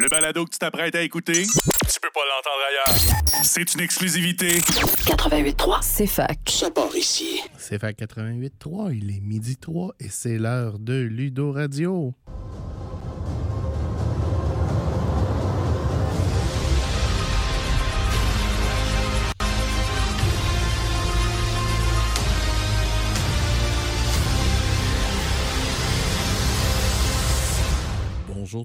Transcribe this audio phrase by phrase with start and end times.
[0.00, 3.44] Le balado que tu t'apprêtes à écouter, tu peux pas l'entendre ailleurs.
[3.44, 4.60] C'est une exclusivité.
[4.60, 5.80] 88.3.
[5.82, 6.38] C'est fac.
[6.48, 7.42] Ça part ici.
[7.58, 12.14] C'est fait 88.3, il est midi 3 et c'est l'heure de Ludo Radio.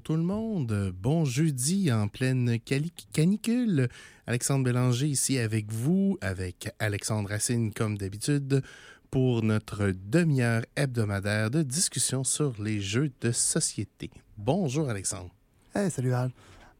[0.06, 3.88] Tout le monde, bon jeudi en pleine canicule.
[4.28, 8.62] Alexandre Bélanger ici avec vous, avec Alexandre Racine comme d'habitude,
[9.10, 14.12] pour notre demi-heure hebdomadaire de discussion sur les jeux de société.
[14.38, 15.34] Bonjour Alexandre.
[15.74, 16.30] Hey, salut Al.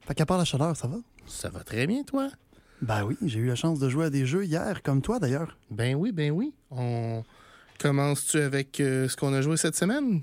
[0.02, 0.99] Fait qu'à part la chaleur, ça va?
[1.27, 2.30] Ça va très bien toi?
[2.80, 5.59] Ben oui, j'ai eu la chance de jouer à des jeux hier, comme toi d'ailleurs.
[5.73, 6.55] Ben oui, ben oui.
[6.71, 7.24] On
[7.80, 10.23] commence-tu avec euh, ce qu'on a joué cette semaine?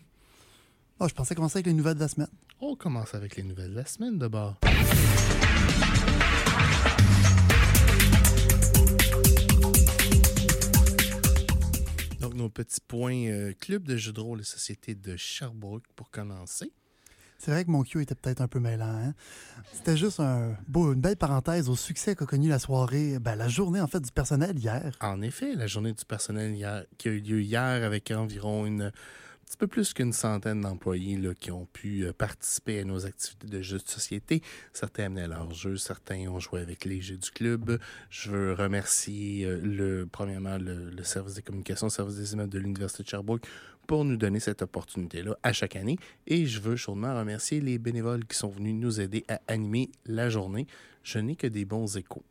[1.01, 2.29] Oh, je pensais commencer avec les nouvelles de la semaine.
[2.65, 4.57] On commence avec les nouvelles de la semaine d'abord.
[12.21, 16.09] Donc, nos petits points euh, Club de jeux de rôle et Société de Sherbrooke pour
[16.09, 16.71] commencer.
[17.37, 18.85] C'est vrai que mon cue était peut-être un peu mêlant.
[18.85, 19.13] Hein?
[19.73, 23.49] C'était juste un beau, une belle parenthèse au succès qu'a connu la soirée, ben, la
[23.49, 24.95] journée en fait du personnel hier.
[25.01, 28.83] En effet, la journée du personnel hier- qui a eu lieu hier avec environ une
[28.83, 28.91] un
[29.45, 33.61] petit peu plus qu'une centaine d'employés qui ont pu euh, participer à nos activités de
[33.61, 34.41] jeux de société.
[34.73, 37.79] Certains amenaient leurs jeux, certains ont joué avec les jeux du club.
[38.09, 42.51] Je veux remercier euh, le, premièrement le, le service des communications, le service des immeubles
[42.51, 43.47] de l'Université de Sherbrooke
[43.87, 45.97] pour nous donner cette opportunité-là à chaque année.
[46.27, 50.29] Et je veux chaudement remercier les bénévoles qui sont venus nous aider à animer la
[50.29, 50.67] journée.
[51.03, 52.23] Je n'ai que des bons échos.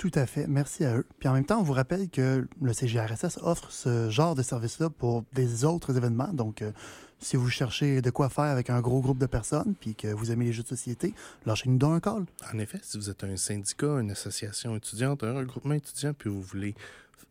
[0.00, 1.06] Tout à fait, merci à eux.
[1.18, 4.88] Puis en même temps, on vous rappelle que le CGRSS offre ce genre de service-là
[4.88, 6.32] pour des autres événements.
[6.32, 6.72] Donc, euh,
[7.18, 10.30] si vous cherchez de quoi faire avec un gros groupe de personnes, puis que vous
[10.32, 11.12] aimez les jeux de société,
[11.44, 12.24] lâchez-nous donc un call.
[12.50, 16.40] En effet, si vous êtes un syndicat, une association étudiante, un regroupement étudiant, puis vous
[16.40, 16.74] voulez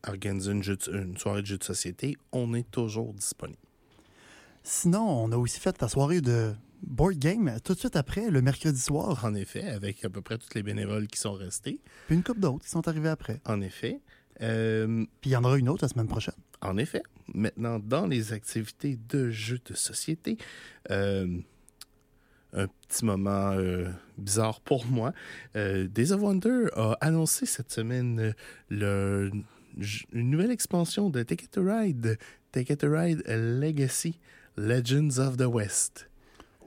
[0.07, 3.57] organiser une, jeu de- une soirée de jeux de société, on est toujours disponible.
[4.61, 8.41] Sinon, on a aussi fait la soirée de board game tout de suite après, le
[8.41, 9.25] mercredi soir.
[9.25, 11.79] En effet, avec à peu près tous les bénévoles qui sont restés.
[12.07, 13.41] Puis une couple d'autres qui sont arrivés après.
[13.45, 13.99] En effet.
[14.41, 16.35] Euh, Puis il y en aura une autre la semaine prochaine.
[16.61, 17.03] en effet,
[17.33, 20.37] maintenant, dans les activités de jeux de société,
[20.91, 21.27] euh,
[22.53, 25.13] un petit moment euh, bizarre pour moi.
[25.55, 28.33] Days of Wonder a annoncé cette semaine
[28.69, 29.31] le,
[30.13, 32.17] une nouvelle expansion de Take It to Ride,
[32.51, 34.19] Take It to Ride Legacy,
[34.57, 36.08] Legends of the West.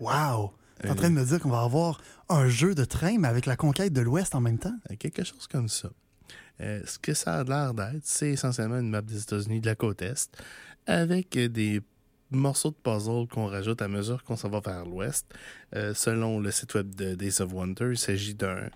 [0.02, 0.52] Wow!
[0.80, 3.28] T'es en Euh, train de me dire qu'on va avoir un jeu de train, mais
[3.28, 4.74] avec la conquête de l'Ouest en même temps?
[4.90, 5.90] Euh, Quelque chose comme ça.
[6.60, 9.74] Euh, ce que ça a l'air d'être, c'est essentiellement une map des États-Unis de la
[9.74, 10.36] côte Est
[10.86, 11.80] avec des
[12.30, 15.26] morceaux de puzzle qu'on rajoute à mesure qu'on s'en va vers l'Ouest.
[15.76, 18.68] Euh, selon le site web de Days of Wonder, il s'agit d'un-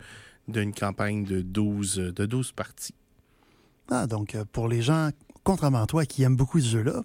[0.49, 2.95] d'une campagne de 12, euh, de 12 parties.
[3.91, 5.11] Ah, donc pour les gens,
[5.43, 7.03] contrairement à toi, qui aiment beaucoup ce jeu-là,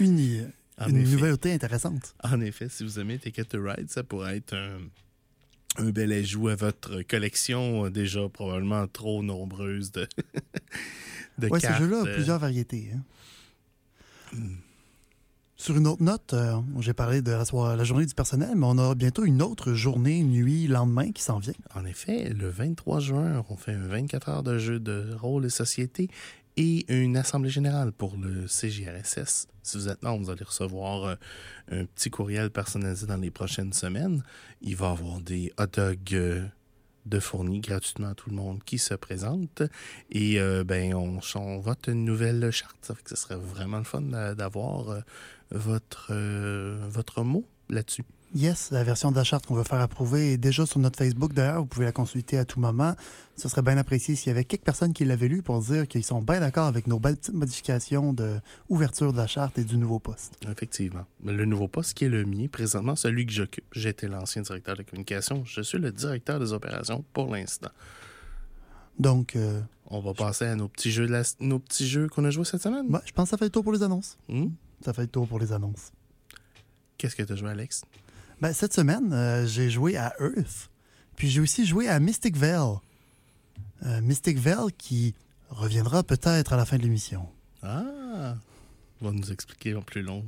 [0.00, 0.50] une,
[0.88, 1.10] une effet.
[1.12, 2.14] nouveauté intéressante.
[2.22, 4.78] En effet, si vous aimez Ticket to Ride, ça pourrait être un,
[5.78, 10.06] un bel ajout à votre collection, euh, déjà probablement trop nombreuse de,
[11.38, 11.80] de Oui, ce cartes.
[11.82, 12.90] jeu-là a plusieurs variétés.
[12.94, 14.38] hein.
[15.56, 18.66] Sur une autre note, euh, j'ai parlé de la, soirée- la journée du personnel, mais
[18.66, 21.52] on a bientôt une autre journée, nuit, lendemain qui s'en vient.
[21.76, 25.50] En effet, le 23 juin, on fait un 24 heures de jeu de rôle et
[25.50, 26.08] société
[26.56, 29.46] et une assemblée générale pour le CGRSS.
[29.62, 31.14] Si vous êtes là, vous allez recevoir euh,
[31.70, 34.22] un petit courriel personnalisé dans les prochaines semaines.
[34.60, 36.44] Il va y avoir des hot dogs euh,
[37.06, 39.62] de fournis gratuitement à tout le monde qui se présente.
[40.10, 42.76] Et euh, ben, on, on vote une nouvelle charte.
[42.82, 45.02] Ça fait que ce serait vraiment le fun d'a- d'avoir
[45.50, 46.12] votre,
[46.88, 48.04] votre mot là-dessus.
[48.34, 51.34] Yes, la version de la charte qu'on veut faire approuver est déjà sur notre Facebook.
[51.34, 52.94] D'ailleurs, vous pouvez la consulter à tout moment.
[53.36, 56.02] Ce serait bien apprécié s'il y avait quelques personnes qui l'avaient lu pour dire qu'ils
[56.04, 59.76] sont bien d'accord avec nos belles petites modifications de ouverture de la charte et du
[59.76, 60.32] nouveau poste.
[60.50, 61.04] Effectivement.
[61.26, 63.66] Le nouveau poste qui est le mien, présentement, celui que j'occupe.
[63.72, 65.44] J'étais l'ancien directeur de communication.
[65.44, 67.70] Je suis le directeur des opérations pour l'instant.
[68.98, 72.30] Donc, euh, On va passer à nos petits jeux, la- nos petits jeux qu'on a
[72.30, 72.86] joués cette semaine?
[72.88, 74.16] ouais, je pense que ça fait le tour pour les annonces.
[74.30, 74.46] Hmm?
[74.82, 75.92] Ça fait le tour pour les annonces.
[76.96, 77.82] Qu'est-ce que tu as joué, Alex?
[78.42, 80.68] Ben, cette semaine, euh, j'ai joué à Earth.
[81.14, 82.78] Puis j'ai aussi joué à Mystic Vale.
[83.86, 85.14] Euh, Mystic Vale qui
[85.48, 87.28] reviendra peut-être à la fin de l'émission.
[87.62, 88.34] Ah!
[89.00, 90.26] Va nous expliquer en plus long.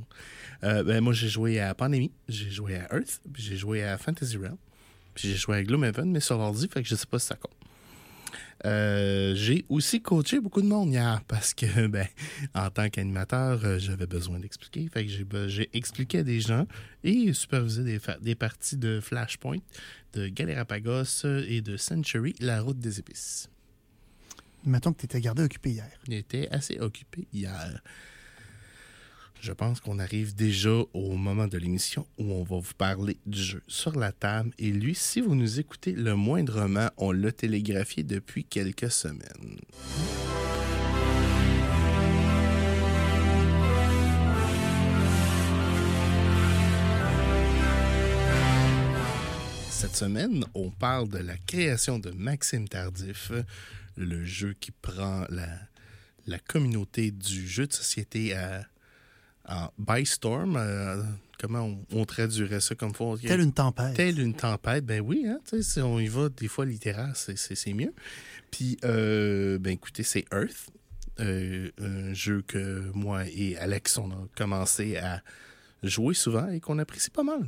[0.63, 4.37] Euh, ben, moi, j'ai joué à Pandémie, j'ai joué à Earth, j'ai joué à Fantasy
[4.37, 4.55] Realm,
[5.13, 7.35] puis j'ai joué à Gloomhaven, mais sur l'ordi, fait que je sais pas si ça
[7.35, 7.51] compte.
[8.63, 12.07] Euh, j'ai aussi coaché beaucoup de monde hier parce que, ben,
[12.53, 14.87] en tant qu'animateur, euh, j'avais besoin d'expliquer.
[14.87, 16.65] Fait que j'ai, expliqué à des gens
[17.03, 19.59] et supervisé des parties de Flashpoint,
[20.13, 23.49] de Galerapagos et de Century, la route des épices.
[24.65, 25.91] Mettons que tu étais gardé occupé hier.
[26.07, 27.81] J'étais assez occupé hier.
[29.39, 33.41] Je pense qu'on arrive déjà au moment de l'émission où on va vous parler du
[33.41, 34.51] jeu sur la table.
[34.57, 39.59] Et lui, si vous nous écoutez le moindrement, on l'a télégraphié depuis quelques semaines.
[49.69, 53.31] Cette semaine, on parle de la création de Maxime Tardif,
[53.95, 58.65] le jeu qui prend la, communauté du jeu de société à,
[59.47, 60.55] en by storm.
[60.57, 61.01] euh,
[61.39, 63.17] comment on, on traduirait ça comme faut?
[63.17, 63.93] Telle une tempête.
[63.95, 67.55] Telle une tempête, ben oui, hein, si on y va des fois littéral, c'est- c'est
[67.55, 67.93] c'est mieux.
[68.51, 70.69] Puis, euh, ben écoutez, c'est Earth,
[71.19, 75.21] euh, un jeu que moi et Alex, on a commencé à
[75.83, 77.45] jouer souvent et qu'on apprécie pas mal.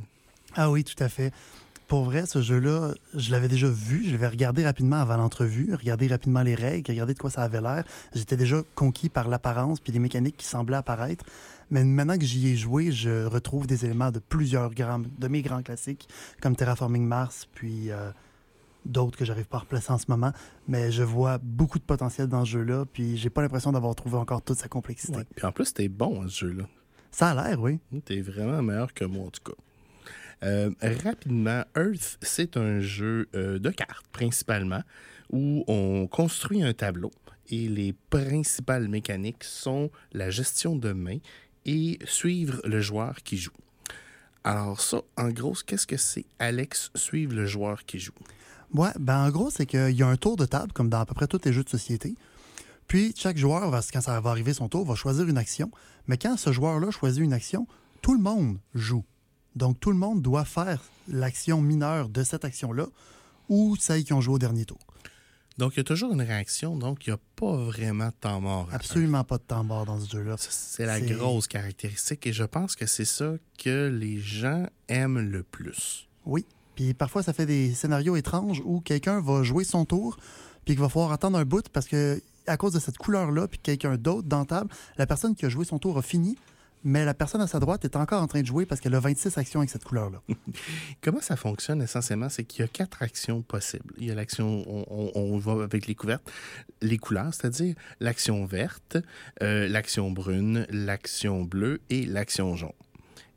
[0.54, 1.32] Ah oui, tout à fait.
[1.88, 4.04] Pour vrai, ce jeu-là, je l'avais déjà vu.
[4.04, 7.62] Je l'avais regardé rapidement avant l'entrevue, regardé rapidement les règles, regardé de quoi ça avait
[7.62, 7.82] l'air.
[8.14, 11.24] J'étais déjà conquis par l'apparence puis les mécaniques qui semblaient apparaître.
[11.70, 15.40] Mais maintenant que j'y ai joué, je retrouve des éléments de plusieurs grands, de mes
[15.40, 16.08] grands classiques,
[16.42, 18.10] comme Terraforming Mars, puis euh,
[18.84, 20.32] d'autres que j'arrive pas à replacer en ce moment.
[20.66, 24.16] Mais je vois beaucoup de potentiel dans ce jeu-là, puis j'ai pas l'impression d'avoir trouvé
[24.16, 25.16] encore toute sa complexité.
[25.16, 25.26] Ouais.
[25.34, 26.64] Puis en plus, t'es bon à ce jeu-là.
[27.10, 27.80] Ça a l'air, oui.
[28.04, 29.56] T'es vraiment meilleur que moi, en tout cas.
[30.42, 30.70] Euh,
[31.04, 34.82] rapidement, Earth, c'est un jeu euh, de cartes, principalement,
[35.30, 37.10] où on construit un tableau
[37.50, 41.18] et les principales mécaniques sont la gestion de main
[41.64, 43.52] et suivre le joueur qui joue.
[44.44, 48.12] Alors ça, en gros, qu'est-ce que c'est, Alex, suivre le joueur qui joue?
[48.72, 51.06] Ouais, ben en gros, c'est qu'il y a un tour de table, comme dans à
[51.06, 52.14] peu près tous les jeux de société.
[52.86, 55.70] Puis, chaque joueur, va, quand ça va arriver son tour, va choisir une action.
[56.06, 57.66] Mais quand ce joueur-là choisit une action,
[58.00, 59.04] tout le monde joue.
[59.58, 62.86] Donc, tout le monde doit faire l'action mineure de cette action-là
[63.48, 64.78] ou celle qui ont joué au dernier tour.
[65.58, 68.40] Donc, il y a toujours une réaction, donc il n'y a pas vraiment de temps
[68.40, 68.68] mort.
[68.72, 70.36] Absolument pas de temps mort dans ce jeu-là.
[70.38, 75.42] C'est la grosse caractéristique et je pense que c'est ça que les gens aiment le
[75.42, 76.08] plus.
[76.24, 76.46] Oui.
[76.76, 80.16] Puis parfois, ça fait des scénarios étranges où quelqu'un va jouer son tour,
[80.64, 83.58] puis qu'il va falloir attendre un bout parce que, à cause de cette couleur-là, puis
[83.58, 86.36] quelqu'un d'autre dans la table, la personne qui a joué son tour a fini,
[86.88, 89.00] mais la personne à sa droite est encore en train de jouer parce qu'elle a
[89.00, 90.22] 26 actions avec cette couleur-là.
[91.02, 92.30] Comment ça fonctionne essentiellement?
[92.30, 93.92] C'est qu'il y a quatre actions possibles.
[93.98, 96.28] Il y a l'action, on, on- va avec les couvertes,
[96.80, 98.96] les couleurs, c'est-à-dire l'action verte,
[99.42, 102.72] euh, l'action brune, l'action bleue et l'action jaune.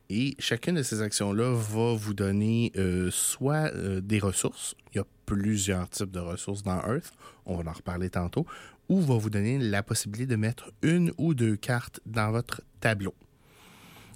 [0.10, 5.02] Et chacune de ces actions-là va vous donner euh, soit euh, des ressources, il y
[5.02, 7.14] a plusieurs types de ressources dans Earth,
[7.46, 8.46] on va en reparler tantôt,
[8.90, 13.14] ou va vous donner la possibilité de mettre une ou deux cartes dans votre tableau.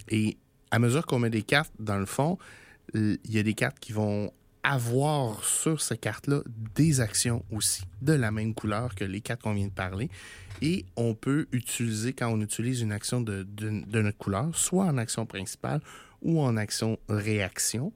[0.09, 0.37] Et
[0.71, 2.37] à mesure qu'on met des cartes, dans le fond,
[2.93, 4.31] il y a des cartes qui vont
[4.65, 6.41] avoir sur ces cartes-là
[6.73, 10.09] des actions aussi, de la même couleur que les cartes qu'on vient de parler.
[10.61, 15.25] Et on peut utiliser, quand on utilise une action de, notre couleur, soit en action
[15.25, 15.81] principale
[16.21, 17.93] ou en action réaction,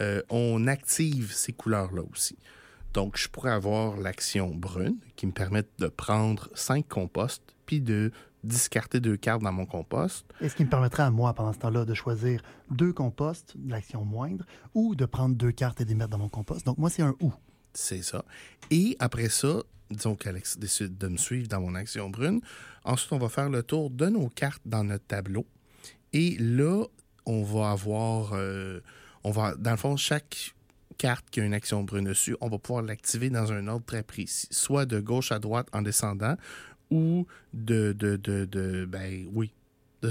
[0.00, 2.36] euh, on active ces couleurs-là aussi.
[2.94, 8.12] Donc, je pourrais avoir l'action brune qui me permet de prendre cinq composts puis de
[8.44, 10.26] discarter deux cartes dans mon compost.
[10.40, 14.04] Et ce qui me permettrait à moi, pendant ce temps-là, de choisir deux composts, l'action
[14.04, 14.44] moindre,
[14.74, 16.66] ou de prendre deux cartes et les mettre dans mon compost.
[16.66, 17.32] Donc, moi, c'est un ou.
[17.74, 18.24] C'est ça.
[18.70, 22.40] Et après ça, disons qu'Alex décide de me suivre dans mon action brune.
[22.84, 25.46] Ensuite, on va faire le tour de nos cartes dans notre tableau.
[26.12, 26.84] Et là,
[27.26, 28.32] on va avoir.
[28.34, 28.80] euh,
[29.24, 30.54] on va, dans le fond, chaque
[30.98, 34.02] carte qui a une action brune dessus, on va pouvoir l'activer dans un ordre très
[34.02, 36.36] précis, soit de gauche à droite en descendant,
[36.92, 37.92] ou de.
[37.92, 39.50] de, de, de- ben oui.
[40.02, 40.10] De-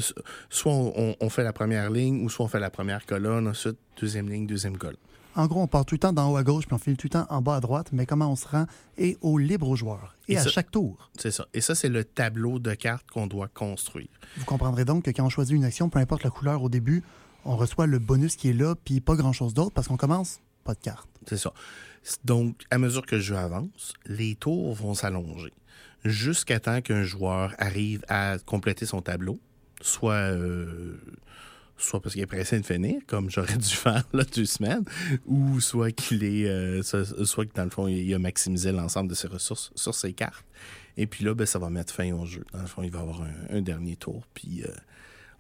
[0.50, 3.78] soit on, on fait la première ligne, ou soit on fait la première colonne, ensuite
[4.00, 4.96] deuxième ligne, deuxième colonne.
[5.36, 7.08] En gros, on part tout le temps d'en haut à gauche, puis on file tout
[7.08, 8.66] le temps en bas à droite, mais comment on se rend
[8.98, 10.16] est au libre au joueur.
[10.28, 11.10] Et, Et à ça- chaque tour.
[11.18, 11.46] C'est ça.
[11.54, 14.10] Et ça, c'est le tableau de cartes qu'on doit construire.
[14.38, 17.02] Vous comprendrez donc que quand on choisit une action, peu importe la couleur au début,
[17.46, 20.74] on reçoit le bonus qui est là, puis pas grand-chose d'autre, parce qu'on commence, pas
[20.74, 21.08] de carte.
[21.28, 21.54] C'est ça.
[22.26, 25.54] Donc, à mesure que le jeu avance, les tours vont s'allonger
[26.05, 29.39] jusqu'à temps qu'un joueur arrive à compléter son tableau,
[29.81, 30.96] soit, euh,
[31.77, 34.86] soit parce qu'il est pressé de finir, comme j'aurais dû faire là deux semaines,
[35.25, 39.27] ou soit qu'il est, euh, soit, que dans le fond, a maximisé l'ensemble de ses
[39.27, 40.46] ressources sur ses cartes.
[40.98, 42.43] Et puis là, ben, ça va mettre fin au jeu.
[42.53, 44.72] Dans le fond, il va avoir un, dernier tour, puis euh,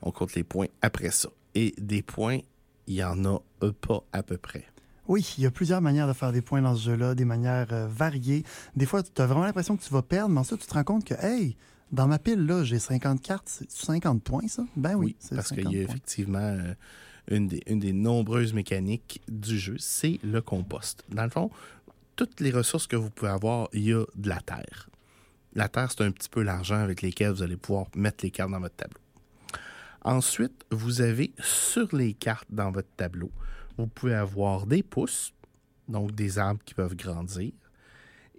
[0.01, 1.29] on compte les points après ça.
[1.55, 2.39] Et des points,
[2.87, 3.39] il y en a
[3.81, 4.65] pas à peu près.
[5.11, 7.67] Oui, il y a plusieurs manières de faire des points dans ce jeu-là, des manières
[7.73, 8.45] euh, variées.
[8.77, 10.85] Des fois, tu as vraiment l'impression que tu vas perdre, mais ensuite, tu te rends
[10.85, 11.57] compte que, hey,
[11.91, 13.49] dans ma pile, là, j'ai 50 cartes.
[13.49, 14.63] C'est 50 points, ça?
[14.77, 15.17] Ben oui.
[15.35, 16.73] Parce qu'il 50 y a effectivement euh,
[17.29, 21.03] une, des, une des nombreuses mécaniques du jeu, c'est le compost.
[21.09, 21.51] Dans le fond,
[22.15, 24.89] toutes les ressources que vous pouvez avoir, il y a de la terre.
[25.55, 28.51] La terre, c'est un petit peu l'argent avec lesquels vous allez pouvoir mettre les cartes
[28.51, 29.01] dans votre tableau.
[30.03, 33.29] Ensuite, vous avez sur les cartes dans votre tableau,
[33.77, 35.33] vous pouvez avoir des pousses,
[35.87, 37.51] donc des arbres qui peuvent grandir.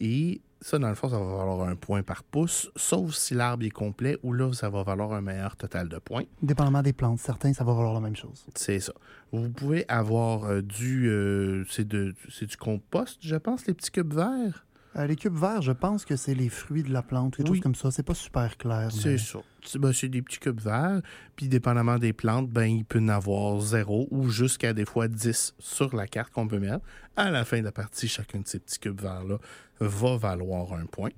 [0.00, 3.64] Et ça, dans le fond, ça va valoir un point par pouce, sauf si l'arbre
[3.64, 6.24] est complet, ou là, ça va valoir un meilleur total de points.
[6.40, 8.46] Dépendamment des plantes, certains, ça va valoir la même chose.
[8.54, 8.92] C'est ça.
[9.32, 14.66] Vous pouvez avoir euh, du, euh, c'est du compost, je pense, les petits cubes verts.
[14.96, 17.56] Euh, les cubes verts, je pense que c'est les fruits de la plante, quelque Oui.
[17.56, 17.90] chose comme ça.
[17.90, 18.90] C'est pas super clair.
[18.92, 19.38] C'est ça.
[19.64, 21.00] C'est ben, c'est des petits cubes verts.
[21.34, 25.08] Puis, dépendamment des plantes, ben, il peut y en avoir zéro ou jusqu'à des fois
[25.08, 26.84] 10 sur la carte qu'on peut mettre.
[27.16, 29.38] À la fin de la partie, chacun de ces petits cubes verts-là
[29.80, 31.11] va valoir un point.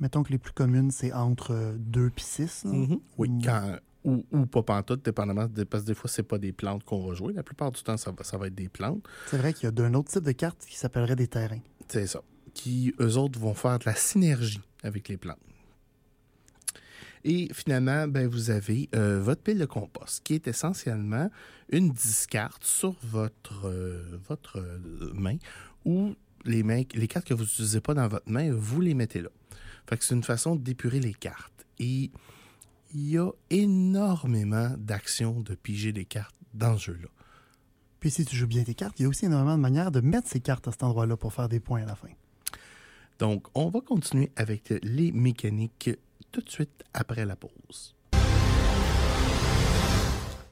[0.00, 2.64] Mettons que les plus communes, c'est entre 2 et 6.
[3.18, 3.42] Oui, Mm.
[3.44, 7.06] quand, ou, ou pas pantoute, dépendamment, parce que des fois, c'est pas des plantes qu'on
[7.06, 7.32] va jouer.
[7.34, 9.04] La plupart du temps, ça va, ça va être des plantes.
[9.28, 11.60] C'est vrai qu'il y a d'un autre type de carte qui s'appellerait des terrains.
[11.86, 12.20] C'est ça.
[12.54, 15.38] Qui, eux autres, vont faire de la synergie avec les plantes.
[17.24, 21.30] Et finalement, ben, vous avez euh, votre pile de compost, qui est essentiellement
[21.70, 25.36] une discarte sur votre, euh, votre euh, main,
[25.84, 29.20] ou les, mains, les cartes que vous n'utilisez pas dans votre main, vous les mettez
[29.20, 29.28] là.
[29.88, 31.64] Fait c'est une façon d'épurer les cartes.
[31.78, 32.10] Et
[32.94, 37.08] il y a énormément d'actions de piger des cartes dans ce jeu-là.
[38.00, 40.00] Puis si tu joues bien tes cartes, il y a aussi énormément de manières de
[40.00, 42.08] mettre ces cartes à cet endroit-là pour faire des points à la fin.
[43.22, 45.90] Donc, on va continuer avec les mécaniques
[46.32, 47.94] tout de suite après la pause.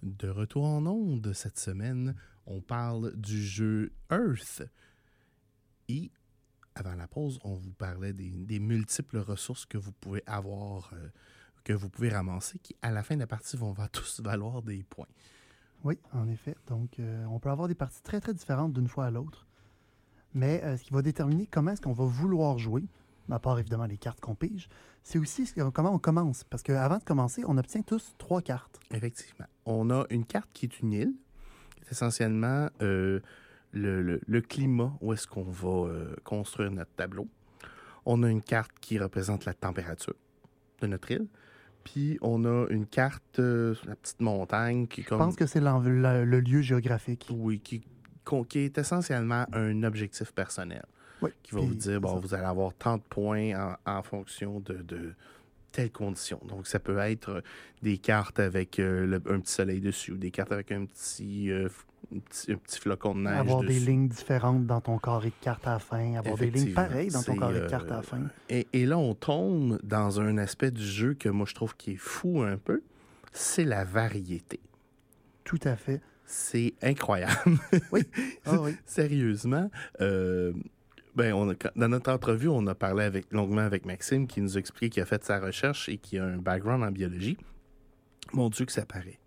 [0.04, 2.14] De retour en onde cette semaine,
[2.46, 4.62] on parle du jeu Earth.
[5.88, 6.12] Et
[6.76, 11.08] avant la pause, on vous parlait des, multiples ressources que vous pouvez avoir, euh,
[11.64, 14.84] que vous pouvez ramasser, qui à la fin de la partie vont tous valoir des
[14.84, 15.08] points.
[15.82, 16.54] Oui, en effet.
[16.68, 19.48] Donc, euh, on peut avoir des parties très, très différentes d'une fois à l'autre.
[20.34, 22.84] Mais euh, ce qui va déterminer comment est-ce qu'on va vouloir jouer,
[23.30, 24.68] à part évidemment les cartes qu'on pige,
[25.02, 26.44] c'est aussi ce que- comment on commence.
[26.44, 28.78] Parce qu'avant de commencer, on obtient tous trois cartes.
[28.92, 29.46] Effectivement.
[29.66, 31.14] On a une carte qui est une île,
[31.76, 33.20] qui est essentiellement euh,
[33.72, 37.28] le, le- le climat où est-ce qu'on va euh, construire notre tableau.
[38.06, 40.14] On a une carte qui représente la température
[40.80, 41.26] de notre île.
[41.84, 45.46] Puis on a une carte, euh, sur la petite montagne, qui est Je pense que
[45.46, 47.28] c'est la- le lieu géographique.
[47.30, 47.82] Oui, qui,
[48.48, 50.84] qui est essentiellement un objectif personnel.
[51.22, 51.30] Oui.
[51.42, 53.52] Qui va Puis, vous dire, bon, vous allez avoir tant de points
[53.86, 55.12] en, en fonction de, de
[55.72, 56.40] telles conditions.
[56.48, 57.42] Donc, ça peut être
[57.82, 61.50] des cartes avec euh, le- un petit soleil dessus, ou des cartes avec un petit,
[61.50, 61.68] euh,
[62.14, 65.34] un petit, un petit flocon de neige Avoir des lignes différentes dans ton carré de
[65.44, 67.96] cartes à la fin, avoir des lignes pareilles dans ton carré de euh, cartes à
[67.96, 68.22] la fin.
[68.48, 71.92] Et, et là, on tombe dans un aspect du jeu que moi, je trouve qui
[71.92, 72.82] est fou un peu.
[73.32, 74.58] C'est la variété.
[75.44, 76.00] Tout à fait.
[76.32, 77.32] C'est incroyable.
[78.46, 78.76] Ah oui.
[78.86, 79.68] Sérieusement,
[80.00, 80.52] euh,
[81.16, 84.56] ben, on a- dans notre entrevue, on a parlé avec, longuement avec Maxime qui nous
[84.56, 87.36] a expliqué qu'il a fait sa recherche et qu'il a un background en biologie.
[88.32, 89.18] Mon Dieu, que ça paraît.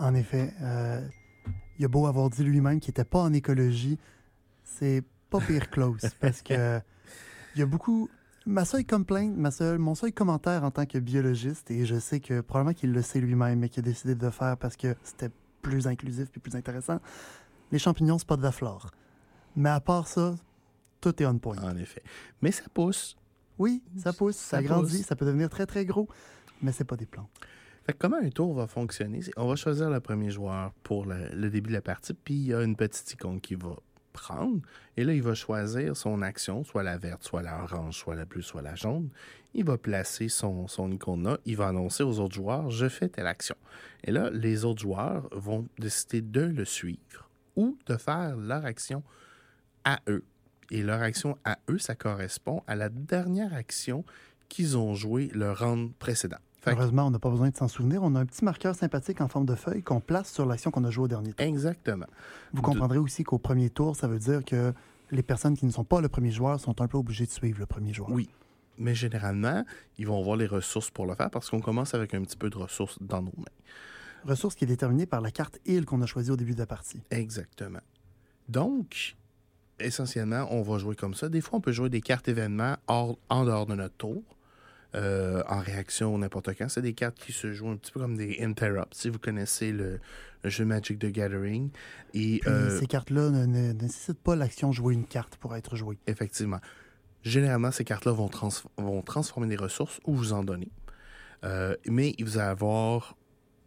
[0.00, 1.00] En effet, euh,
[1.78, 3.96] il a beau avoir dit lui-même qu'il n'était pas en écologie,
[4.64, 6.80] c'est pas pire close parce que
[7.54, 8.08] il y a beaucoup.
[8.46, 12.20] Ma seule complainte, ma seule, mon seul commentaire en tant que biologiste, et je sais
[12.20, 14.94] que probablement qu'il le sait lui-même, mais qu'il a décidé de le faire parce que
[15.02, 15.30] c'était
[15.68, 17.00] plus inclusif et plus intéressant,
[17.72, 18.90] les champignons, c'est pas de la flore.
[19.56, 20.36] Mais à part ça,
[21.00, 21.56] tout est on point.
[21.58, 22.02] En effet.
[22.40, 23.16] Mais ça pousse.
[23.58, 25.06] Oui, ça pousse, ça, Ça grandit, pousse.
[25.06, 26.08] ça peut devenir très très gros,
[26.62, 27.30] mais c'est pas des plantes.
[27.84, 29.20] Fait que comment un tour va fonctionner?
[29.36, 32.46] On va choisir le premier joueur pour le, le début de la partie, puis il
[32.46, 33.76] y a une petite icône qui va
[34.16, 34.60] prendre.
[34.96, 38.24] Et là, il va choisir son action, soit la verte, soit la orange, soit la
[38.24, 39.10] bleue, soit la jaune.
[39.54, 41.38] Il va placer son, icône.
[41.44, 43.56] Il va annoncer aux autres joueurs, je fais telle action.
[44.04, 49.02] Et là, les autres joueurs vont décider de le suivre ou de faire leur action
[49.84, 50.24] à eux.
[50.70, 54.04] Et leur action à eux, ça correspond à la dernière action
[54.48, 56.38] qu'ils ont jouée le round précédent.
[56.72, 58.02] Heureusement, on n'a pas besoin de s'en souvenir.
[58.02, 60.84] On a un petit marqueur sympathique en forme de feuille qu'on place sur l'action qu'on
[60.84, 61.46] a jouée au dernier tour.
[61.46, 62.06] Exactement.
[62.52, 64.72] Vous comprendrez aussi qu'au premier tour, ça veut dire que
[65.10, 67.58] les personnes qui ne sont pas le premier joueur sont un peu obligées de suivre
[67.60, 68.10] le premier joueur.
[68.10, 68.28] Oui.
[68.78, 69.64] Mais généralement,
[69.98, 72.50] ils vont avoir les ressources pour le faire parce qu'on commence avec un petit peu
[72.50, 73.44] de ressources dans nos mains.
[74.24, 76.66] Ressource qui est déterminée par la carte île qu'on a choisie au début de la
[76.66, 77.00] partie.
[77.10, 77.78] Exactement.
[78.48, 79.16] Donc,
[79.78, 81.28] essentiellement, on va jouer comme ça.
[81.28, 84.22] Des fois, on peut jouer des cartes événements hors- en dehors de notre tour.
[84.96, 86.68] Euh, en réaction n'importe quand.
[86.68, 88.94] C'est des cartes qui se jouent un petit peu comme des interrupts.
[88.94, 90.00] Si vous connaissez le,
[90.42, 91.70] le jeu Magic the Gathering.
[92.14, 95.76] Et Puis euh, ces cartes-là ne, ne- nécessitent pas l'action jouer une carte pour être
[95.76, 95.98] jouée.
[96.06, 96.60] effectivement,
[97.22, 98.48] généralement, ces cartes-là vont, trans-
[98.78, 100.70] vont transformer des ressources ou vous en donner.
[101.44, 103.16] Euh, mais il vous allez avoir,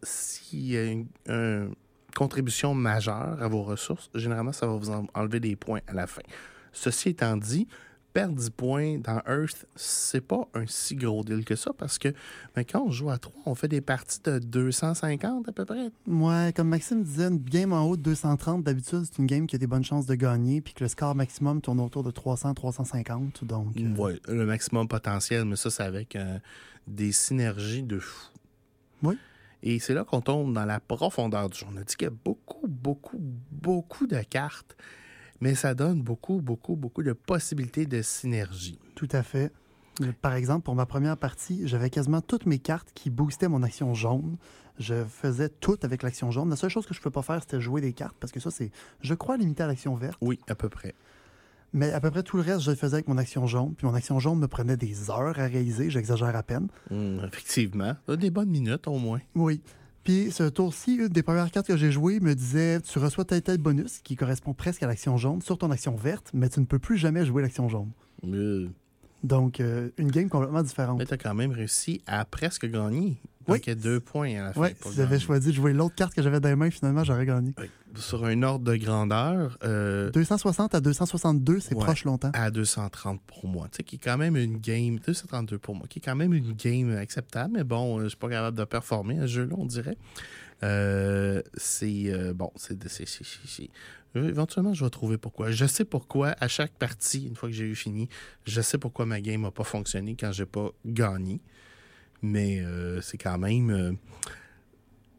[0.02, 1.74] s'il y a une, une
[2.16, 6.06] contribution majeure à vos ressources, généralement, ça va vous en- enlever des points à la
[6.08, 6.22] fin.
[6.72, 7.68] Ceci étant dit,
[8.12, 12.08] perdre 10 points dans Earth, c'est pas un si gros deal que ça parce que
[12.54, 15.90] ben, quand on joue à 3, on fait des parties de 250 à peu près.
[16.06, 19.56] Ouais, comme Maxime disait, une game en haut de 230, d'habitude, c'est une game qui
[19.56, 23.44] a des bonnes chances de gagner, puis que le score maximum tourne autour de 300-350.
[23.44, 26.38] Donc, euh, Ouais, le maximum potentiel, mais ça, c'est avec euh,
[26.86, 28.28] des synergies de fou.
[29.02, 29.16] Oui.
[29.62, 31.66] Et c'est là qu'on tombe dans la profondeur du jeu.
[31.70, 33.18] On a dit qu'il y a beaucoup, beaucoup,
[33.50, 34.76] beaucoup de cartes,
[35.40, 38.78] mais ça donne beaucoup, beaucoup, beaucoup de possibilités de synergie.
[38.94, 39.52] tout à fait.
[40.22, 43.92] Par exemple, pour ma première partie, j'avais quasiment toutes mes cartes qui boostaient mon action
[43.92, 44.36] jaune.
[44.78, 46.48] Je faisais tout avec l'action jaune.
[46.48, 48.40] La seule chose que je ne peux pas faire, c'était jouer des cartes, parce que
[48.40, 48.70] ça, c'est,
[49.02, 50.16] je crois, limité à l'action verte.
[50.22, 50.94] Oui, à peu près.
[51.72, 53.74] Mais à peu près tout le reste, je le faisais avec mon action jaune.
[53.74, 56.68] Puis mon action jaune me prenait des heures à réaliser, j'exagère à peine.
[56.90, 57.94] Hum, effectivement.
[58.08, 59.20] Des bonnes minutes, au moins.
[59.34, 59.60] Oui.
[60.04, 63.42] Puis ce tour-ci, une des premières cartes que j'ai jouées me disait Tu reçois tel
[63.42, 66.64] tel bonus qui correspond presque à l'action jaune sur ton action verte, mais tu ne
[66.64, 67.90] peux plus jamais jouer l'action jaune.
[68.26, 68.68] Euh,
[69.22, 70.98] Donc, euh, une game complètement différente.
[70.98, 73.18] mais tu as quand même réussi à presque gagner.
[73.50, 73.58] Oui.
[73.58, 74.68] Donc, il y a deux points à la fin.
[74.84, 77.52] Si j'avais choisi de jouer l'autre carte que j'avais dans les mains, finalement, j'aurais gagné.
[77.96, 81.84] Sur un ordre de grandeur, euh, 260 à 262, c'est Ouais.
[81.84, 82.30] proche longtemps.
[82.34, 83.66] à 230 pour moi.
[83.72, 86.32] Tu sais, qui est quand même une game, 232 pour moi, qui est quand même
[86.32, 89.54] une game acceptable, mais bon, euh, je suis pas capable de performer à ce jeu-là,
[89.58, 89.96] on dirait.
[90.62, 92.78] Euh, c'est euh, bon, c'est-
[94.16, 95.50] euh, Éventuellement, je vais trouver pourquoi.
[95.50, 98.08] Je sais pourquoi, à chaque partie, une fois que j'ai eu fini,
[98.44, 101.40] je sais pourquoi ma game n'a pas fonctionné quand j'ai pas gagné.
[102.22, 103.70] Mais euh, c'est quand même.
[103.70, 103.92] euh,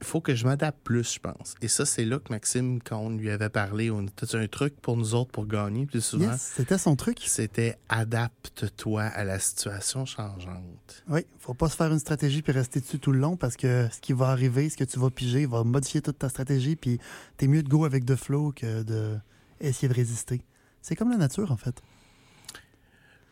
[0.02, 1.54] Il faut que je m'adapte plus, je pense.
[1.62, 4.74] Et ça, c'est là que Maxime, quand on lui avait parlé, on était un truc
[4.82, 7.20] pour nous autres pour gagner plus souvent Yes, c'était son truc.
[7.26, 11.04] c'était adapte-toi à la situation changeante.
[11.08, 13.88] Oui, faut pas se faire une stratégie puis rester dessus tout le long parce que
[13.92, 17.00] ce qui va arriver, ce que tu vas piger, va modifier toute ta stratégie puis
[17.38, 19.18] t'es mieux de go avec de flow que de
[19.60, 20.42] essayer de résister.
[20.82, 21.80] C'est comme la nature, en fait.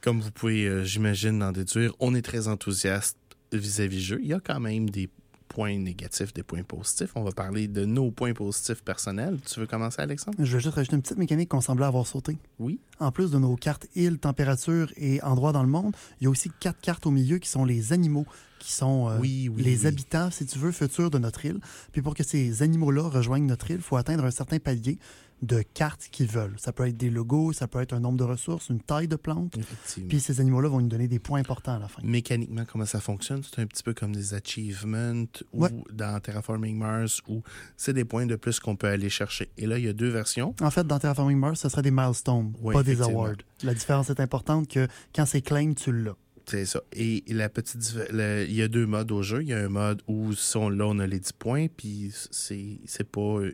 [0.01, 3.17] Comme vous pouvez, euh, j'imagine, en déduire, on est très enthousiaste
[3.51, 4.19] vis-à-vis du jeu.
[4.21, 5.09] Il y a quand même des
[5.47, 7.11] points négatifs, des points positifs.
[7.15, 9.39] On va parler de nos points positifs personnels.
[9.51, 10.37] Tu veux commencer, Alexandre?
[10.39, 12.37] Je vais juste rajouter une petite mécanique qu'on semblait avoir sauté.
[12.59, 12.79] Oui.
[12.99, 16.29] En plus de nos cartes îles, température et endroits dans le monde, il y a
[16.29, 18.27] aussi quatre cartes au milieu qui sont les animaux,
[18.59, 19.87] qui sont euh, Oui, oui, les oui.
[19.87, 21.59] habitants, si tu veux, futurs de notre île.
[21.93, 24.99] Puis pour que ces animaux-là rejoignent notre île, il faut atteindre un certain palier
[25.41, 26.55] de cartes qu'ils veulent.
[26.57, 29.15] Ça peut être des logos, ça peut être un nombre de ressources, une taille de
[29.15, 29.57] plante.
[29.57, 30.09] Effectivement.
[30.09, 32.01] Puis ces animaux-là vont nous donner des points importants à la fin.
[32.03, 33.41] Mécaniquement, comment ça fonctionne?
[33.43, 35.69] C'est un petit peu comme des achievements ou Ouais.
[35.91, 37.41] dans Terraforming Mars où
[37.77, 39.49] c'est des points de plus qu'on peut aller chercher.
[39.57, 40.55] Et là, il y a deux versions.
[40.61, 43.33] En fait, dans Terraforming Mars, ce serait des milestones, pas des awards.
[43.63, 46.15] La différence est importante que quand c'est claim, tu l'as.
[46.49, 46.81] C'est ça.
[46.93, 49.43] Et la petite, le- il y a deux modes au jeu.
[49.43, 52.11] Il y a un mode où si on, là, on a les 10 points, puis
[52.31, 53.51] c'est c'est pas, euh,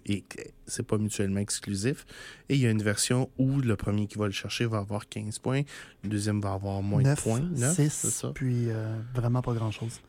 [0.65, 2.05] c'est pas mutuellement exclusif.
[2.47, 5.10] Et il y a une version où le premier qui va le chercher va avoir
[5.10, 5.63] 15 points,
[6.03, 7.39] le deuxième va avoir moins 9, de points.
[7.41, 8.31] 9, 6, c'est ça.
[8.34, 9.99] puis euh, vraiment pas grand-chose.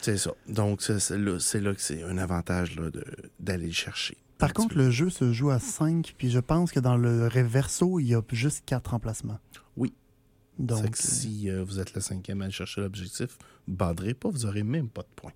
[0.00, 0.32] C'est ça.
[0.48, 1.10] Donc, c'est
[1.60, 2.76] là, que c'est un avantage
[3.38, 4.16] d'aller le chercher.
[4.38, 8.00] Par contre, le jeu se joue à 5, puis je pense que dans le reverso,
[8.00, 9.38] il y a juste 4 emplacements.
[9.76, 9.92] Oui.
[10.60, 14.44] Donc, que si euh, vous êtes le cinquième à aller chercher l'objectif, baderez pas, vous
[14.46, 15.32] aurez même pas de points.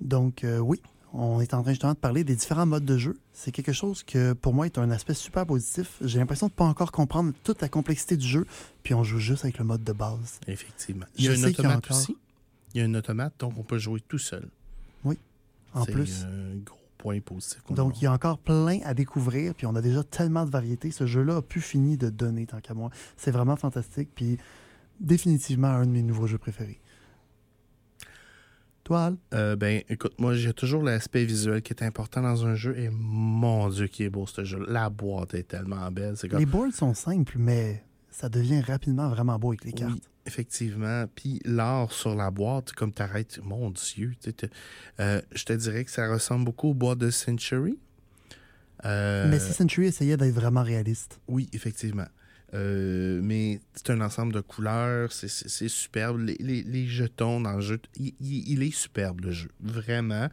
[0.00, 0.80] donc euh, oui,
[1.12, 3.18] on est en train justement de parler des différents modes de jeu.
[3.34, 5.96] C'est quelque chose que pour moi est un aspect super positif.
[6.00, 8.46] J'ai l'impression de pas encore comprendre toute la complexité du jeu,
[8.82, 10.40] puis on joue juste avec le mode de base.
[10.48, 11.04] Effectivement.
[11.16, 12.16] Il y Je a un y a automate encore- aussi.
[12.74, 14.48] Il y a un automate, donc on peut jouer tout seul.
[15.74, 16.24] En C'est plus.
[16.24, 17.60] un gros point positif.
[17.62, 20.50] qu'on Donc, il y a encore plein à découvrir, puis on a déjà tellement de
[20.50, 20.92] variétés.
[20.92, 22.90] Ce jeu-là a pu finir de donner, tant qu'à moi.
[23.16, 24.38] C'est vraiment fantastique, puis
[25.00, 26.80] définitivement un de mes nouveaux jeux préférés.
[28.84, 29.16] Toi, Al?
[29.34, 32.78] Euh, ben, écoute, moi, j'ai toujours l'aspect visuel qui est important dans un jeu.
[32.78, 34.64] Et mon Dieu, qui est beau ce jeu.
[34.68, 36.14] La boîte est tellement belle.
[36.28, 36.38] Comme.
[36.38, 39.92] Les boards sont simples, mais ça devient rapidement vraiment beau avec les cartes.
[39.92, 41.06] Oui, effectivement.
[41.14, 44.12] Puis l'art sur la boîte, comme t'arrêtes, mon Dieu,
[45.00, 47.78] euh, je te dirais que ça ressemble beaucoup aux boîtes de Century.
[48.84, 51.20] Euh, Mais si Century essayait d'être vraiment réaliste.
[51.26, 52.06] Oui, effectivement.
[52.54, 56.20] Euh, mais c'est un ensemble de couleurs, c'est- superbe.
[56.20, 60.28] Les, les- les jetons dans le jeu, il, il- il est superbe le jeu, vraiment.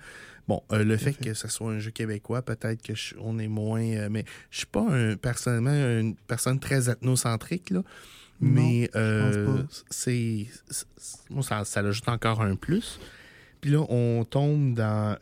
[0.48, 1.24] Bon, euh, le fait fait.
[1.30, 3.82] que ce soit un jeu québécois, peut-être que je- on est moins.
[3.84, 7.84] euh, mais je suis pas un, personnellement une personne très ethnocentrique là.
[8.42, 8.90] Mais
[9.90, 10.48] c'est
[11.30, 13.00] moi ça, ça ajoute encore un plus.
[13.62, 15.18] Puis là, on tombe dans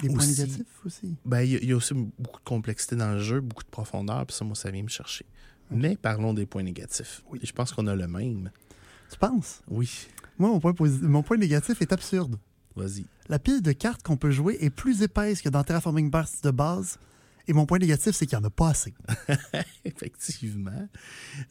[0.00, 1.16] Des points Aussi- négatifs aussi.
[1.24, 3.64] Ben, il y, a- il y a aussi beaucoup de complexité dans le jeu, beaucoup
[3.64, 5.26] de profondeur, puis ça, moi, ça vient me chercher.
[5.70, 7.22] Mais parlons des points négatifs.
[7.30, 7.38] Oui.
[7.42, 8.50] Et je pense qu'on a le même.
[9.10, 9.62] Tu penses?
[9.68, 10.06] Oui,
[10.38, 12.36] Moi, mon point, mon point négatif est absurde.
[12.76, 13.04] vas-y.
[13.28, 16.50] La pile de cartes qu'on peut jouer est plus épaisse que dans Terraforming Mars de
[16.50, 16.98] base.
[17.48, 18.94] Et mon point négatif, c'est qu'il n'y en a pas assez.
[19.84, 20.88] Effectivement.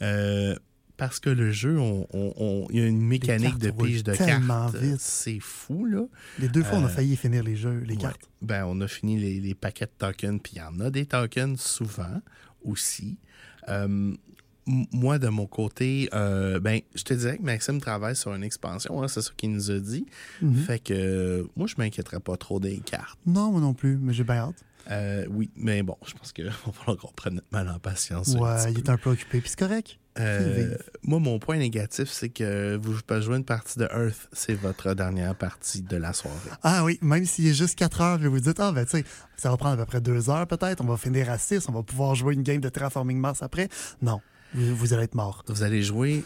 [0.01, 0.55] Euh,
[0.97, 4.13] parce que le jeu, on, on- on- il y a une mécanique de pige de
[4.13, 4.77] tellement cartes.
[4.77, 4.99] vite.
[4.99, 6.03] C'est fou, là.
[6.39, 8.01] Les deux fois, on a Euh, failli finir les jeux, les Ouais.
[8.01, 8.29] cartes.
[8.41, 11.05] Ben, on a fini les, les paquets de tokens, puis il y en a des
[11.05, 12.21] tokens souvent
[12.63, 13.17] aussi.
[13.69, 14.13] Euh,
[14.91, 19.01] moi, de mon côté, euh, ben, je te dirais que Maxime travaille sur une expansion,
[19.01, 20.05] hein, c'est ça qu'il nous a dit.
[20.41, 20.55] Mhm.
[20.55, 23.17] Fait que euh, moi, je m'inquiéterais pas trop des cartes.
[23.25, 24.63] Non, moi non plus, mais j'ai bien hâte.
[24.89, 28.35] Euh, oui, mais bon, je pense qu'il va falloir qu'on prenne notre mal en patience.
[28.39, 29.97] Ouais, il est un peu occupé, puis c'est correct.
[30.19, 34.53] Euh, moi, mon point négatif, c'est que vous pouvez jouer une partie de Earth, c'est
[34.55, 36.37] votre dernière partie de la soirée.
[36.63, 39.05] Ah oui, même s'il est juste 4 heures, puis vous dites, ah ben tu sais,
[39.35, 41.73] ça va prendre à peu près 2 heures peut-être, on va finir à 6, on
[41.73, 43.69] va pouvoir jouer une game de Terraforming Mars après.
[44.01, 44.21] Non,
[44.53, 45.43] vous, vous allez être mort.
[45.47, 46.23] Vous allez jouer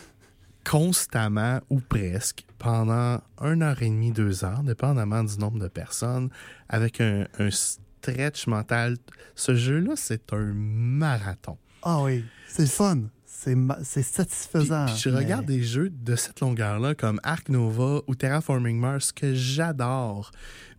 [0.63, 6.29] constamment ou presque pendant une heure et demie, deux heures, dépendamment du nombre de personnes,
[6.69, 8.97] avec un, un stretch mental.
[9.35, 11.57] Ce jeu-là, c'est un marathon.
[11.83, 12.99] Ah oui, c'est le fun.
[13.33, 14.85] C'est c'est Puis, satisfaisant.
[14.85, 19.11] puis je mais- regarde des jeux de cette longueur-là comme Ark Nova ou Terraforming Mars
[19.11, 20.31] que j'adore.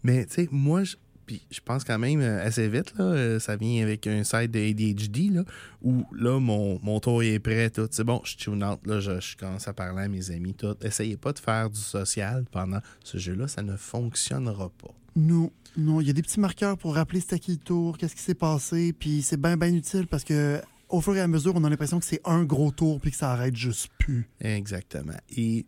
[0.05, 3.39] Mais tu sais, moi, je, puis je pense quand même euh, assez vite, là, euh,
[3.41, 5.45] ça vient avec un site de ADHD, là,
[5.81, 7.89] où là, mon, mon tour est prêt, tout.
[7.91, 10.77] C'est bon, je tune out, là, je, je commence à parler à mes amis, tout.
[10.83, 14.95] Essayez pas de faire du social pendant ce jeu-là, ça ne fonctionnera pas.
[15.17, 18.15] Non, non, il y a des petits marqueurs pour rappeler c'était qui le tour, qu'est-ce
[18.15, 20.61] qui s'est passé, puis c'est bien, bien utile parce que
[20.93, 23.17] au fur et à mesure, on a l'impression que c'est un gros tour puis que
[23.17, 24.29] ça arrête juste plus.
[24.41, 25.17] Exactement.
[25.37, 25.67] Et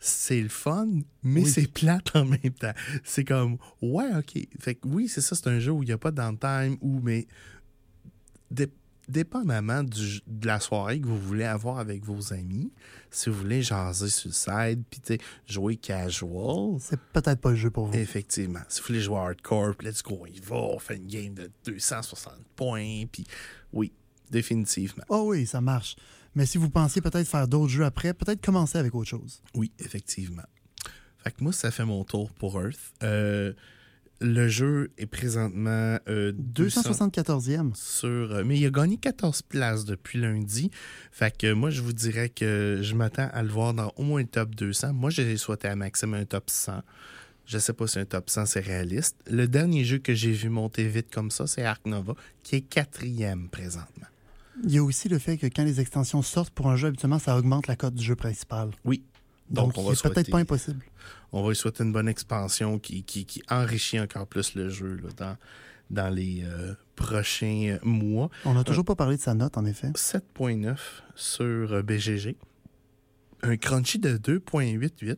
[0.00, 0.88] c'est le fun,
[1.22, 1.48] mais Oui.
[1.48, 2.72] c'est plate en même temps.
[3.04, 4.36] C'est comme, ouais, OK.
[4.58, 6.76] Fait que oui, c'est ça, c'est un jeu où il n'y a pas de downtime,
[6.80, 7.26] ou, mais
[8.50, 8.72] dé-
[9.08, 12.72] dépendamment du- de la soirée que vous voulez avoir avec vos amis,
[13.10, 17.70] si vous voulez jaser sur le side, puis jouer casual, C'est peut-être pas le jeu
[17.70, 17.94] pour vous.
[17.96, 18.60] effectivement.
[18.68, 21.50] Si vous voulez jouer hardcore, puis let's go, y va, on fait une game de
[21.66, 23.24] 260 points, puis
[23.72, 23.92] oui,
[24.32, 25.04] définitivement.
[25.08, 25.94] Oh oui, ça marche.
[26.34, 29.42] Mais si vous pensiez peut-être faire d'autres jeux après, peut-être commencer avec autre chose.
[29.54, 30.42] Oui, effectivement.
[31.18, 32.80] Fait que moi, ça fait mon tour pour Earth.
[33.02, 33.52] Euh,
[34.20, 37.74] le jeu est présentement euh, 200 274e.
[37.74, 38.08] sur...
[38.08, 40.70] euh, mais il a gagné 14 places depuis lundi.
[41.10, 44.20] Fait que moi, je vous dirais que je m'attends à le voir dans au moins
[44.20, 44.94] le top 200.
[44.94, 46.82] Moi, j'ai souhaité à Maxime un top 100.
[47.46, 49.16] Je sais pas si un top 100, c'est réaliste.
[49.28, 52.60] Le dernier jeu que j'ai vu monter vite comme ça, c'est Ark Nova, qui est
[52.62, 54.06] quatrième présentement.
[54.64, 57.18] Il y a aussi le fait que quand les extensions sortent pour un jeu, habituellement,
[57.18, 58.70] ça augmente la cote du jeu principal.
[58.84, 59.02] Oui.
[59.50, 60.82] Donc, Donc, on il va est peut-être pas impossible.
[61.32, 64.96] on va lui souhaiter une bonne expansion qui, qui, qui enrichit encore plus le jeu
[65.02, 65.36] là, dans,
[65.90, 68.30] dans les euh, prochains mois.
[68.44, 69.88] On n'a toujours pas parlé de sa note, en effet.
[69.88, 70.76] 7.9
[71.14, 72.36] sur euh, BGG.
[73.42, 75.16] Un crunchy de 2.88.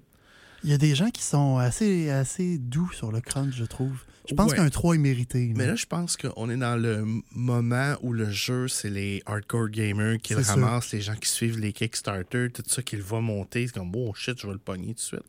[0.64, 3.96] Il y a des gens qui sont assez, assez doux sur le crunch, je trouve.
[4.28, 4.56] Je pense Ouais.
[4.56, 5.52] qu'un 3 est mérité.
[5.54, 9.68] Mais là, je pense qu'on est dans le moment où le jeu, c'est les hardcore
[9.68, 10.54] gamers qui le sûr.
[10.54, 13.66] ramassent, les gens qui suivent les Kickstarter, tout ça, qui le voient monter.
[13.66, 15.20] C'est comme, oh shit, je vais le pogner tout de suite.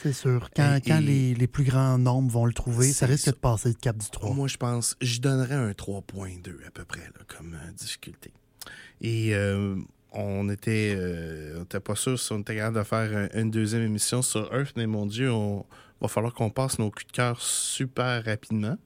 [0.00, 0.48] C'est sûr.
[0.54, 3.32] Quand, Et- quand et- les, les plus grands nombres vont le trouver, ça risque ça.
[3.32, 4.32] de passer le cap du 3.
[4.32, 8.30] Moi, je pense, je donnerais un 3.2 à peu près là, comme euh, difficulté.
[9.00, 9.74] Et euh,
[10.16, 13.50] on était, euh, on était pas sûr si on était capable de faire un- une
[13.50, 15.64] deuxième émission sur Earth, mais mon Dieu, on
[16.00, 18.76] va falloir qu'on passe nos coups de cœur super rapidement.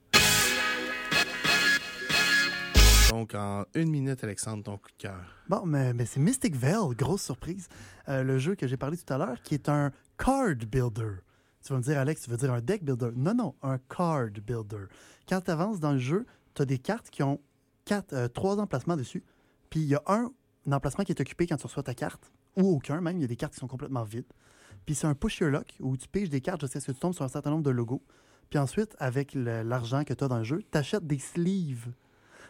[3.10, 5.20] Donc, en une minute, Alexandre, ton coup de cœur.
[5.48, 7.68] Bon, mais, mais c'est Mystic Veil, grosse surprise.
[8.08, 11.16] Euh, le jeu que j'ai parlé tout à l'heure, qui est un card builder.
[11.64, 13.10] Tu vas me dire, Alex, tu veux dire un deck builder?
[13.16, 14.86] Non, non, un card builder.
[15.28, 17.40] Quand tu avances dans le jeu, tu as des cartes qui ont
[17.84, 19.24] quatre, euh, trois emplacements dessus.
[19.70, 20.30] Puis il y a un,
[20.70, 23.16] emplacement qui est occupé quand tu reçois ta carte, ou aucun même.
[23.18, 24.26] Il y a des cartes qui sont complètement vides.
[24.86, 27.00] Puis c'est un push your luck où tu piges des cartes jusqu'à ce que tu
[27.00, 28.02] tombes sur un certain nombre de logos.
[28.48, 31.92] Puis ensuite, avec l'argent que tu as dans le jeu, tu achètes des sleeves.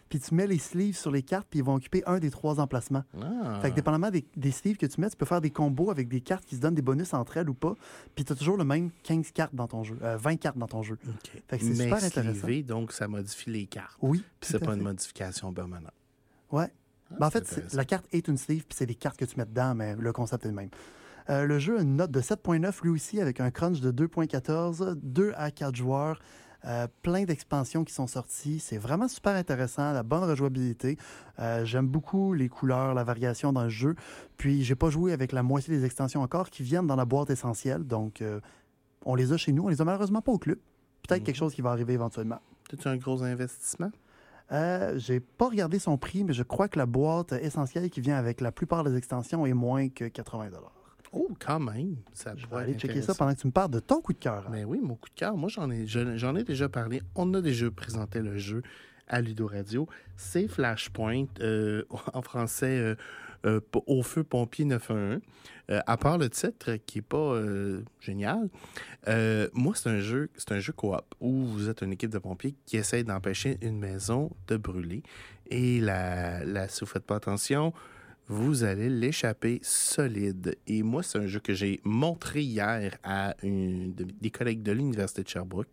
[0.09, 2.59] Puis tu mets les sleeves sur les cartes, puis ils vont occuper un des trois
[2.59, 3.05] emplacements.
[3.23, 3.61] Ah.
[3.62, 6.09] Fait que dépendamment des, des sleeves que tu mets, tu peux faire des combos avec
[6.09, 7.77] des cartes qui se donnent des bonus entre elles ou pas.
[8.16, 10.66] Puis tu as toujours le même 15 cartes dans ton jeu, euh, 20 cartes dans
[10.66, 10.99] ton jeu.
[11.46, 12.49] Fait que c'est super intéressant.
[12.66, 13.99] donc ça modifie les cartes.
[14.03, 14.25] Oui.
[14.40, 15.92] Puis c'est pas une modification permanente.
[16.51, 16.73] Ouais.
[17.12, 19.37] Ah, Ben, en fait, la carte est une sleeve, puis c'est des cartes que tu
[19.37, 20.70] mets dedans, mais le concept est le même.
[21.29, 24.94] Euh, le jeu a une note de 7.9, lui aussi, avec un crunch de 2.14,
[25.03, 26.20] 2 à 4 joueurs,
[26.66, 28.59] euh, plein d'expansions qui sont sorties.
[28.61, 30.99] C'est vraiment super intéressant, la bonne rejouabilité.
[31.38, 33.94] Euh, J'aime beaucoup les couleurs, la variation dans le jeu.
[34.37, 37.31] Puis, j'ai pas joué avec la moitié des extensions encore qui viennent dans la boîte
[37.31, 37.85] essentielle.
[37.85, 38.40] Donc, euh,
[39.05, 39.64] on les a chez nous.
[39.64, 40.59] On les a malheureusement pas au club.
[41.09, 41.27] Peut-être Mhm.
[41.27, 42.40] quelque chose qui va arriver éventuellement.
[42.68, 43.90] C'est un gros investissement?
[44.52, 48.16] Euh, J'ai pas regardé son prix, mais je crois que la boîte essentielle qui vient
[48.16, 50.48] avec la plupart des extensions est moins que 80
[51.12, 51.96] Oh, quand même.
[52.12, 54.18] Ça Je vais aller checker ça pendant que tu me parles de ton coup de
[54.18, 54.48] cœur.
[54.50, 57.02] Mais oui, mon coup de cœur, moi j'en ai, je- j'en ai déjà parlé.
[57.16, 58.62] On a déjà présenté le jeu
[59.08, 59.88] à Ludo Radio.
[60.16, 61.82] C'est Flashpoint, euh,
[62.14, 62.94] en français, euh,
[63.46, 65.20] euh, Au feu pompier 911.
[65.70, 68.48] Euh, à part le titre qui est pas euh, génial,
[69.55, 72.57] moi c'est un jeu, c'est un jeu coop où vous êtes une équipe de pompiers
[72.66, 75.03] qui essaie d'empêcher une maison de brûler.
[75.48, 77.72] Et la, si vous faites pas attention,
[78.26, 80.57] vous allez l'échapper solide.
[80.68, 85.29] Et moi, c'est un jeu que j'ai montré hier à des collègues de l'Université de
[85.29, 85.72] Sherbrooke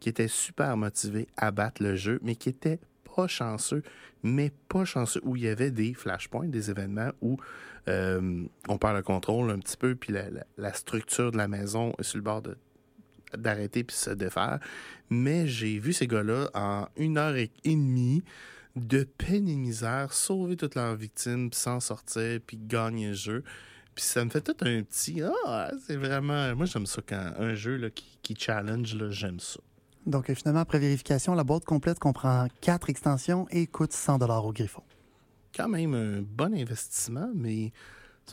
[0.00, 2.80] qui étaient super motivés à battre le jeu, mais qui étaient
[3.18, 3.82] pas chanceux,
[4.22, 7.36] mais pas chanceux, où il y avait des flashpoints, des événements où
[7.88, 10.14] euh, on perd le contrôle un petit peu, puis
[10.56, 12.56] la, structure de la maison est sur le bord de
[13.36, 14.60] d'arrêter puis se défaire.
[15.10, 18.22] Mais j'ai vu ces gars-là en une heure et demie
[18.76, 23.42] de peine et misère sauver toutes leurs victimes, puis s'en sortir, puis gagner le jeu.
[23.96, 26.54] Puis ça me fait tout un petit Ah, c'est vraiment.
[26.54, 29.58] Moi, j'aime ça quand un jeu là, qui, qui challenge, là, j'aime ça.
[30.08, 34.52] Donc, euh, finalement, après vérification, la boîte complète comprend quatre extensions et coûte 100 au
[34.52, 34.82] Griffon.
[35.54, 37.72] Quand même un bon investissement, mais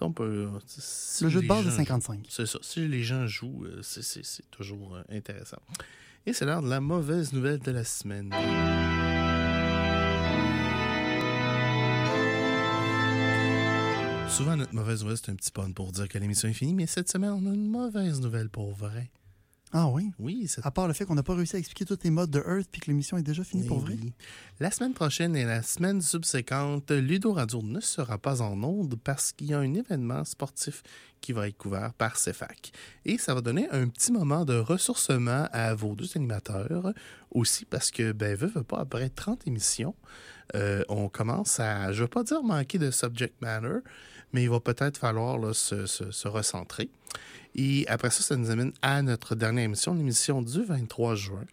[0.01, 0.47] on peut.
[0.67, 2.15] si Le jeu de base gens est 55.
[2.19, 2.59] jouent- C'est ça.
[2.61, 5.57] Si les gens jouent, euh, c'est- c'est c'est toujours euh, intéressant.
[6.25, 8.31] Et c'est l'heure de la mauvaise nouvelle de la semaine.
[14.29, 16.87] Souvent, notre mauvaise nouvelle, c'est un petit pun pour dire que l'émission est finie, mais
[16.87, 19.09] cette semaine, on a une mauvaise nouvelle pour vrai.
[19.77, 20.09] Ah oui?
[20.19, 22.39] Oui, À part le fait qu'on n'a pas réussi à expliquer tous les modes de
[22.39, 23.97] Earth puis que l'émission est déjà finie pour Eh vrai?
[24.61, 29.33] La semaine prochaine et la semaine subséquente, Ludo Radio ne sera pas en onde parce
[29.33, 30.81] qu'il y a un événement sportif
[31.19, 32.71] qui va être couvert par CEFAC.
[33.03, 36.93] Et ça va donner un petit moment de ressourcement à vos deux animateurs
[37.31, 39.93] aussi parce que, ben, veut, veut pas, après 30 émissions,
[40.55, 43.79] euh, on commence à, je ne veux pas dire manquer de subject matter,
[44.33, 46.89] mais il va peut-être falloir là, se, se- se recentrer.
[47.55, 51.45] Et après ça, ça nous amène à notre dernière émission, l'émission du 23 juin,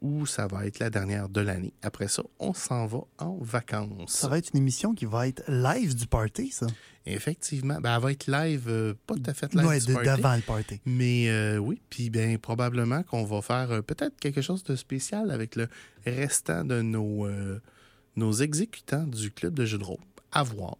[0.00, 1.74] où ça va être la dernière de l'année.
[1.82, 4.12] Après ça, on s'en va en vacances.
[4.12, 6.66] Ça va être une émission qui va être live du party, ça?
[7.04, 7.78] Effectivement.
[7.82, 10.06] Ben, elle va être live, euh, pas tout à fait live Ouais, du de- party,
[10.06, 10.80] d'avant le party.
[10.86, 15.30] mais euh, oui, puis bien probablement qu'on va faire euh, peut-être quelque chose de spécial
[15.30, 15.68] avec le
[16.06, 17.28] restant de nos,
[18.16, 19.98] nos exécutants du club de jeux de rôle.
[20.32, 20.76] À voir.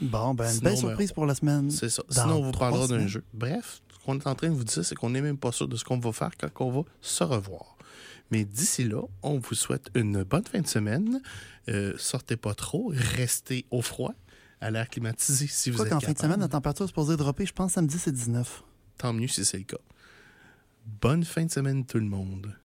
[0.00, 1.70] Bon, ben, une belle ben, surprise pour la semaine.
[1.70, 2.02] C'est ça.
[2.08, 3.24] Sinon, on vous parlera d'un jeu.
[3.32, 5.68] Bref, ce qu'on est en train de vous dire, c'est qu'on n'est même pas sûr
[5.68, 7.76] de ce qu'on va faire quand on va se revoir.
[8.30, 11.20] Mais d'ici là, on vous souhaite une bonne fin de semaine.
[11.68, 14.14] Euh, sortez pas trop, restez au froid,
[14.60, 17.16] à l'air climatisé si vous Quoi êtes qu'en fin de semaine, la température est supposée
[17.16, 18.64] dropper, je pense, samedi, c'est 19.
[18.98, 19.76] Tant mieux si c'est le cas.
[20.84, 22.56] Bonne fin de semaine tout le monde.